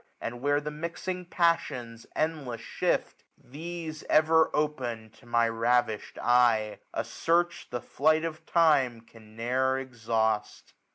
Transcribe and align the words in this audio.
And 0.19 0.41
where 0.41 0.59
the 0.59 0.71
mixing 0.71 1.25
passions 1.25 2.07
endless 2.15 2.59
shift; 2.59 3.23
These 3.37 4.03
ever 4.09 4.49
open 4.51 5.11
to 5.11 5.27
my 5.27 5.47
ravish'd 5.47 6.15
eyej 6.15 6.79
A 6.91 7.03
search, 7.03 7.67
the 7.69 7.81
flight 7.81 8.25
of 8.25 8.43
time 8.47 9.01
can 9.01 9.35
ne'er 9.35 9.77
exhaust. 9.77 10.73